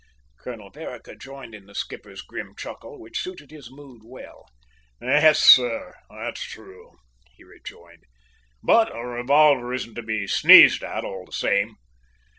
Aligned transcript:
Colonel 0.39 0.71
Vereker 0.71 1.13
joined 1.13 1.53
in 1.53 1.67
the 1.67 1.75
skipper's 1.75 2.23
grim 2.23 2.55
chuckle, 2.55 2.99
which 2.99 3.21
suited 3.21 3.51
his 3.51 3.69
mood 3.69 4.01
well. 4.03 4.47
"Yes, 4.99 5.39
sir, 5.39 5.93
that's 6.09 6.41
true," 6.43 6.97
he 7.35 7.43
rejoined; 7.43 8.05
"but 8.63 8.89
a 8.97 9.05
revolver 9.05 9.71
isn't 9.71 9.93
to 9.93 10.01
be 10.01 10.25
sneezed 10.25 10.81
at, 10.83 11.05
all 11.05 11.23
the 11.25 11.31
same!" 11.31 11.75